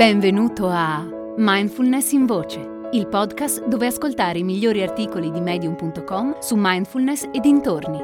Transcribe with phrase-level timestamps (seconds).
[0.00, 6.54] Benvenuto a Mindfulness in Voce, il podcast dove ascoltare i migliori articoli di medium.com su
[6.56, 7.98] mindfulness e dintorni.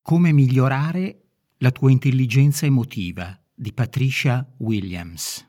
[0.00, 1.24] Come migliorare
[1.58, 5.46] la tua intelligenza emotiva di Patricia Williams.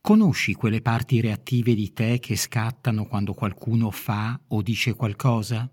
[0.00, 5.68] Conosci quelle parti reattive di te che scattano quando qualcuno fa o dice qualcosa?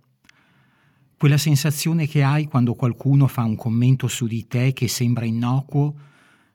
[1.23, 5.95] Quella sensazione che hai quando qualcuno fa un commento su di te che sembra innocuo,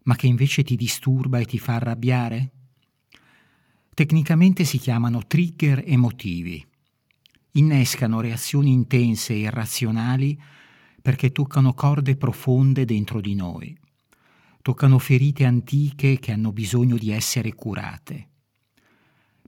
[0.02, 2.50] ma che invece ti disturba e ti fa arrabbiare?
[3.94, 6.62] Tecnicamente si chiamano trigger emotivi.
[7.52, 10.38] Innescano reazioni intense e irrazionali
[11.00, 13.74] perché toccano corde profonde dentro di noi.
[14.60, 18.28] Toccano ferite antiche che hanno bisogno di essere curate.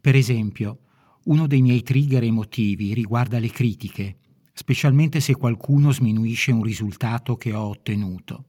[0.01, 0.79] Per esempio,
[1.25, 4.20] uno dei miei trigger emotivi riguarda le critiche
[4.61, 8.49] specialmente se qualcuno sminuisce un risultato che ho ottenuto.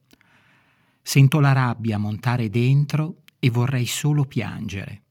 [1.01, 5.03] Sento la rabbia montare dentro e vorrei solo piangere.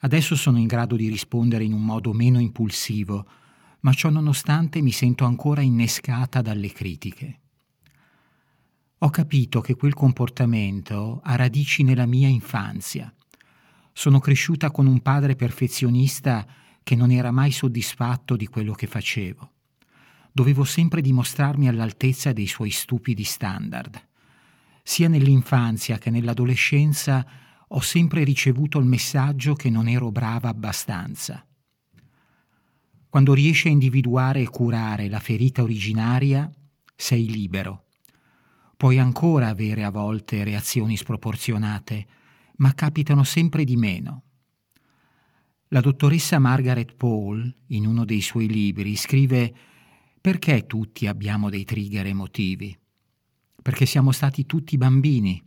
[0.00, 3.26] Adesso sono in grado di rispondere in un modo meno impulsivo,
[3.80, 7.40] ma ciò nonostante mi sento ancora innescata dalle critiche.
[8.98, 13.10] Ho capito che quel comportamento ha radici nella mia infanzia.
[13.94, 16.46] Sono cresciuta con un padre perfezionista
[16.82, 19.52] che non era mai soddisfatto di quello che facevo
[20.36, 23.98] dovevo sempre dimostrarmi all'altezza dei suoi stupidi standard.
[24.82, 27.26] Sia nell'infanzia che nell'adolescenza
[27.66, 31.42] ho sempre ricevuto il messaggio che non ero brava abbastanza.
[33.08, 36.52] Quando riesci a individuare e curare la ferita originaria,
[36.94, 37.86] sei libero.
[38.76, 42.06] Puoi ancora avere a volte reazioni sproporzionate,
[42.56, 44.24] ma capitano sempre di meno.
[45.68, 49.54] La dottoressa Margaret Paul, in uno dei suoi libri, scrive
[50.26, 52.76] perché tutti abbiamo dei trigger emotivi?
[53.62, 55.40] Perché siamo stati tutti bambini.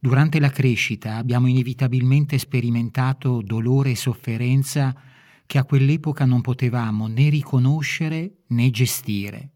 [0.00, 4.92] Durante la crescita abbiamo inevitabilmente sperimentato dolore e sofferenza
[5.46, 9.52] che a quell'epoca non potevamo né riconoscere né gestire.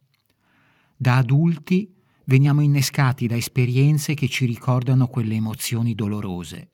[0.97, 1.93] Da adulti
[2.27, 6.71] veniamo innescati da esperienze che ci ricordano quelle emozioni dolorose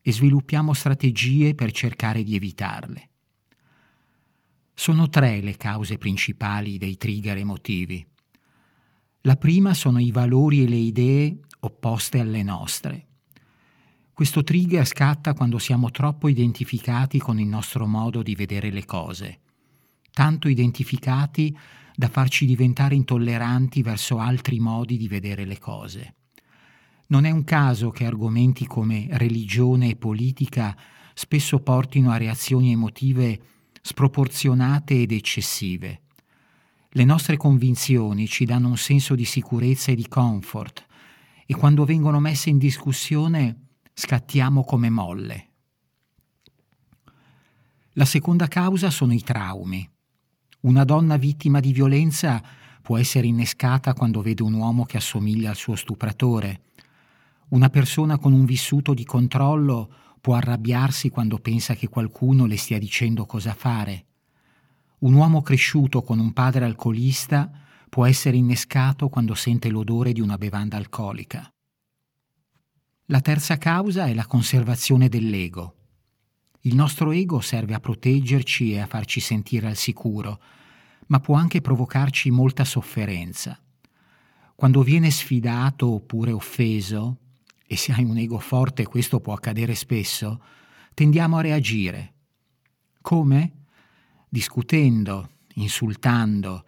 [0.00, 3.09] e sviluppiamo strategie per cercare di evitarle.
[4.80, 8.02] Sono tre le cause principali dei trigger emotivi.
[9.20, 13.08] La prima sono i valori e le idee opposte alle nostre.
[14.14, 19.40] Questo trigger scatta quando siamo troppo identificati con il nostro modo di vedere le cose,
[20.12, 21.54] tanto identificati
[21.94, 26.14] da farci diventare intolleranti verso altri modi di vedere le cose.
[27.08, 30.74] Non è un caso che argomenti come religione e politica
[31.12, 33.40] spesso portino a reazioni emotive
[33.80, 36.02] sproporzionate ed eccessive.
[36.90, 40.86] Le nostre convinzioni ci danno un senso di sicurezza e di comfort
[41.46, 45.48] e quando vengono messe in discussione scattiamo come molle.
[47.94, 49.88] La seconda causa sono i traumi.
[50.60, 52.42] Una donna vittima di violenza
[52.82, 56.62] può essere innescata quando vede un uomo che assomiglia al suo stupratore.
[57.48, 62.78] Una persona con un vissuto di controllo può arrabbiarsi quando pensa che qualcuno le stia
[62.78, 64.04] dicendo cosa fare.
[64.98, 67.50] Un uomo cresciuto con un padre alcolista
[67.88, 71.50] può essere innescato quando sente l'odore di una bevanda alcolica.
[73.06, 75.74] La terza causa è la conservazione dell'ego.
[76.60, 80.40] Il nostro ego serve a proteggerci e a farci sentire al sicuro,
[81.06, 83.58] ma può anche provocarci molta sofferenza.
[84.54, 87.16] Quando viene sfidato oppure offeso,
[87.72, 90.42] e se hai un ego forte questo può accadere spesso,
[90.92, 92.14] tendiamo a reagire.
[93.00, 93.66] Come?
[94.28, 96.64] Discutendo, insultando,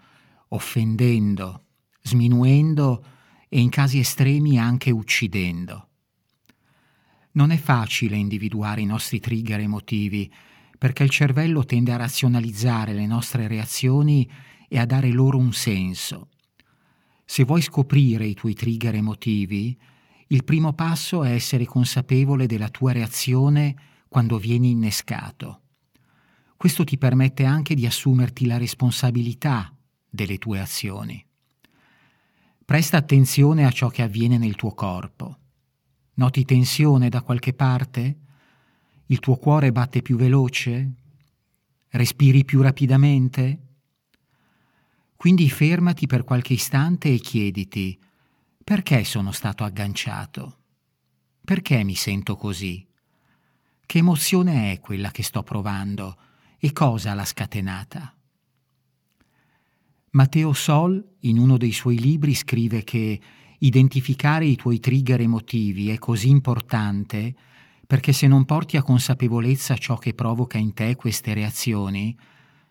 [0.51, 1.65] offendendo,
[2.03, 3.05] sminuendo
[3.49, 5.89] e in casi estremi anche uccidendo.
[7.33, 10.33] Non è facile individuare i nostri trigger emotivi
[10.79, 14.31] perché il cervello tende a razionalizzare le nostre reazioni
[14.69, 16.29] e a dare loro un senso.
[17.25, 19.77] Se vuoi scoprire i tuoi trigger emotivi,
[20.33, 23.77] il primo passo è essere consapevole della tua reazione
[24.09, 25.61] quando vieni innescato.
[26.57, 29.75] Questo ti permette anche di assumerti la responsabilità
[30.09, 31.23] delle tue azioni.
[32.65, 35.39] Presta attenzione a ciò che avviene nel tuo corpo.
[36.15, 38.17] Noti tensione da qualche parte?
[39.07, 40.93] Il tuo cuore batte più veloce?
[41.89, 43.59] Respiri più rapidamente?
[45.15, 47.99] Quindi fermati per qualche istante e chiediti
[48.65, 50.59] perché sono stato agganciato?
[51.45, 52.87] Perché mi sento così?
[53.85, 56.17] Che emozione è quella che sto provando
[56.59, 58.15] e cosa l'ha scatenata?
[60.11, 63.21] Matteo Sol, in uno dei suoi libri, scrive che
[63.59, 67.35] identificare i tuoi trigger emotivi è così importante
[67.87, 72.17] perché se non porti a consapevolezza ciò che provoca in te queste reazioni,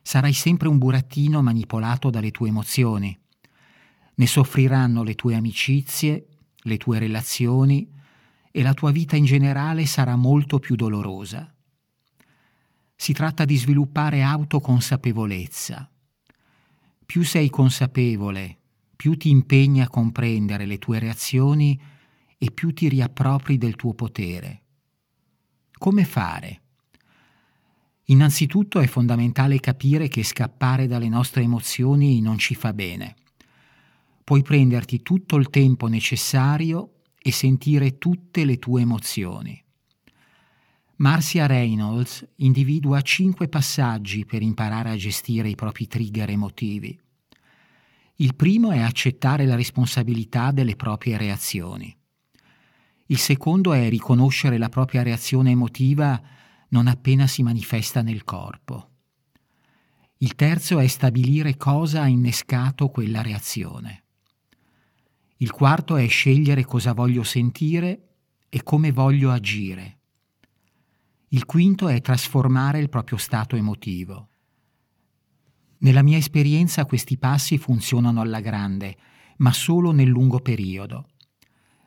[0.01, 3.15] sarai sempre un burattino manipolato dalle tue emozioni.
[4.15, 6.27] Ne soffriranno le tue amicizie,
[6.63, 7.89] le tue relazioni
[8.51, 11.53] e la tua vita in generale sarà molto più dolorosa.
[12.95, 15.89] Si tratta di sviluppare autoconsapevolezza.
[17.05, 18.57] Più sei consapevole,
[18.95, 21.81] più ti impegni a comprendere le tue reazioni
[22.37, 24.61] e più ti riappropri del tuo potere.
[25.71, 26.61] Come fare?
[28.05, 33.15] Innanzitutto è fondamentale capire che scappare dalle nostre emozioni non ci fa bene.
[34.31, 39.61] Puoi prenderti tutto il tempo necessario e sentire tutte le tue emozioni.
[40.99, 46.97] Marcia Reynolds individua cinque passaggi per imparare a gestire i propri trigger emotivi.
[48.15, 51.93] Il primo è accettare la responsabilità delle proprie reazioni.
[53.07, 56.21] Il secondo è riconoscere la propria reazione emotiva
[56.69, 58.91] non appena si manifesta nel corpo.
[60.19, 64.00] Il terzo è stabilire cosa ha innescato quella reazione.
[65.41, 68.09] Il quarto è scegliere cosa voglio sentire
[68.47, 69.97] e come voglio agire.
[71.29, 74.29] Il quinto è trasformare il proprio stato emotivo.
[75.79, 78.95] Nella mia esperienza questi passi funzionano alla grande,
[79.37, 81.07] ma solo nel lungo periodo.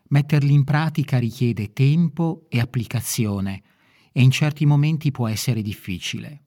[0.08, 3.62] Metterli in pratica richiede tempo e applicazione
[4.10, 6.42] e in certi momenti può essere difficile.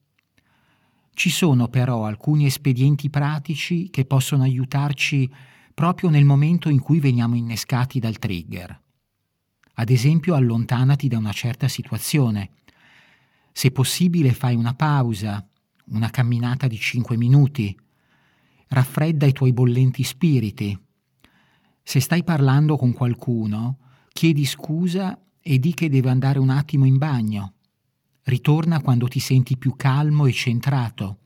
[1.14, 7.36] Ci sono però alcuni espedienti pratici che possono aiutarci proprio nel momento in cui veniamo
[7.36, 8.82] innescati dal trigger.
[9.74, 12.50] Ad esempio allontanati da una certa situazione
[13.52, 15.46] se possibile fai una pausa,
[15.90, 17.78] una camminata di cinque minuti.
[18.66, 20.76] Raffredda i tuoi bollenti spiriti.
[21.80, 23.78] Se stai parlando con qualcuno,
[24.12, 27.52] chiedi scusa e di che deve andare un attimo in bagno.
[28.24, 31.18] Ritorna quando ti senti più calmo e centrato.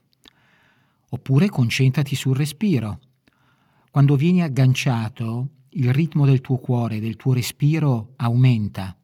[1.09, 3.01] Oppure concentrati sul respiro.
[3.93, 8.97] Quando vieni agganciato, il ritmo del tuo cuore del tuo respiro aumenta.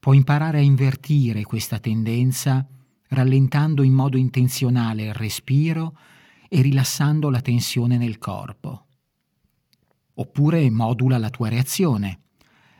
[0.00, 2.66] Può imparare a invertire questa tendenza
[3.10, 5.96] rallentando in modo intenzionale il respiro
[6.48, 8.86] e rilassando la tensione nel corpo.
[10.14, 12.22] Oppure modula la tua reazione.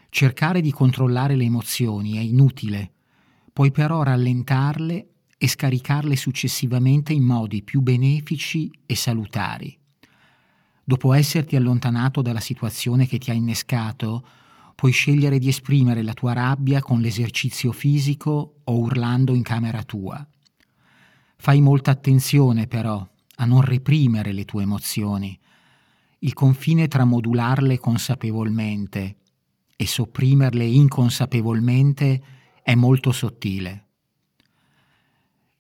[0.09, 2.91] Cercare di controllare le emozioni è inutile,
[3.53, 9.80] puoi però rallentarle e scaricarle successivamente in modi più benefici e salutari.
[10.90, 14.26] Dopo esserti allontanato dalla situazione che ti ha innescato,
[14.75, 20.26] puoi scegliere di esprimere la tua rabbia con l'esercizio fisico o urlando in camera tua.
[21.37, 25.38] Fai molta attenzione però a non reprimere le tue emozioni.
[26.19, 29.19] Il confine tra modularle consapevolmente
[29.76, 32.22] e sopprimerle inconsapevolmente
[32.64, 33.86] è molto sottile.